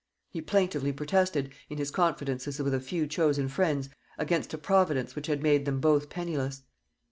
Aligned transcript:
He 0.31 0.41
plaintively 0.41 0.91
protested, 0.93 1.51
in 1.69 1.77
his 1.77 1.91
confidences 1.91 2.57
with 2.57 2.73
a 2.73 2.79
few 2.79 3.05
chosen 3.05 3.47
friends, 3.47 3.89
against 4.17 4.51
a 4.51 4.57
Providence 4.57 5.15
which 5.15 5.27
had 5.27 5.43
made 5.43 5.63
them 5.65 5.79
both 5.79 6.09
penniless. 6.09 6.63